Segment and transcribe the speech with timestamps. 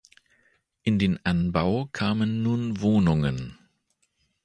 [0.81, 3.59] In dem Anbau kamen nun Wohnungen.